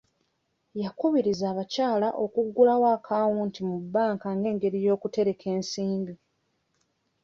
Yakubirizza 0.83 1.45
abakyala 1.53 2.07
okuggulawo 2.23 2.85
akawunti 2.97 3.59
mu 3.69 3.77
bbanka 3.83 4.27
nga 4.37 4.47
engeri 4.53 4.77
y'okutereka 4.85 5.45
ensimbi. 5.55 6.13